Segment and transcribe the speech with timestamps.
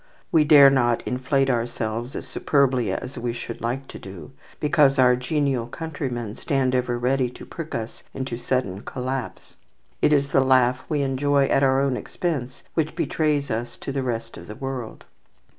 [0.31, 5.15] We dare not inflate ourselves as superbly as we should like to do, because our
[5.15, 9.57] genial countrymen stand ever ready to prick us into sudden collapse.
[10.01, 14.01] "It is the laugh we enjoy at our own expense which betrays us to the
[14.01, 15.05] rest of the world."